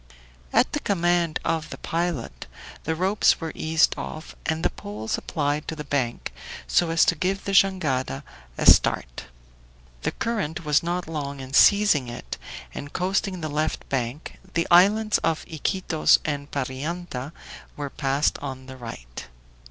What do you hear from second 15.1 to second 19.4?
of Iquitos and Parianta were passed on the right.